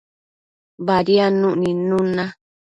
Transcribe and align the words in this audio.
Badiadnuc 0.85 1.55
nidnun 1.61 2.07
na 2.15 2.25